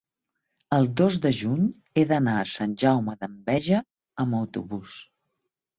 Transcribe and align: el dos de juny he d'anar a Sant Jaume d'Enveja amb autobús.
el 0.77 0.87
dos 1.01 1.17
de 1.25 1.31
juny 1.41 1.67
he 2.01 2.07
d'anar 2.13 2.35
a 2.45 2.49
Sant 2.55 2.75
Jaume 2.85 3.17
d'Enveja 3.21 3.87
amb 4.27 4.41
autobús. 4.45 5.03